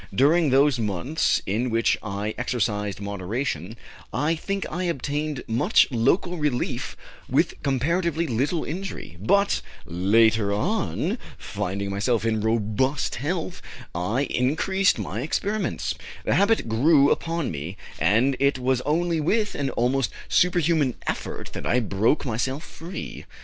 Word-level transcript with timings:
During 0.15 0.49
those 0.49 0.79
months 0.79 1.43
in 1.45 1.69
which 1.69 1.95
I 2.01 2.33
exercised 2.35 2.99
moderation, 2.99 3.77
I 4.11 4.33
think 4.33 4.65
I 4.67 4.85
obtained 4.85 5.43
much 5.47 5.85
local 5.91 6.37
relief 6.39 6.97
with 7.29 7.61
comparatively 7.61 8.25
little 8.25 8.63
injury, 8.63 9.15
but, 9.21 9.61
later 9.85 10.51
on, 10.51 11.19
finding 11.37 11.91
myself 11.91 12.25
in 12.25 12.41
robust 12.41 13.13
health, 13.17 13.61
I 13.93 14.23
increased 14.23 14.97
my 14.97 15.21
experiments, 15.21 15.93
the 16.25 16.33
habit 16.33 16.67
grew 16.67 17.11
upon 17.11 17.51
me, 17.51 17.77
and 17.99 18.35
it 18.39 18.57
was 18.57 18.81
only 18.81 19.21
with 19.21 19.53
an 19.53 19.69
almost 19.69 20.09
superhuman 20.27 20.95
effort 21.05 21.51
that 21.53 21.67
I 21.67 21.79
broke 21.79 22.25
myself 22.25 22.63
free. 22.63 23.25